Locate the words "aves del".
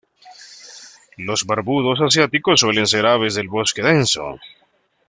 3.05-3.49